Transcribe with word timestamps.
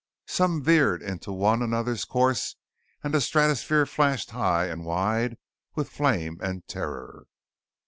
Some 0.25 0.63
veered 0.63 1.03
into 1.03 1.31
one 1.31 1.61
another's 1.61 2.05
course 2.05 2.55
and 3.03 3.13
the 3.13 3.21
stratosphere 3.21 3.85
flashed 3.85 4.31
high 4.31 4.65
and 4.65 4.83
wide 4.83 5.37
with 5.75 5.91
flame 5.91 6.39
and 6.41 6.67
terror. 6.67 7.27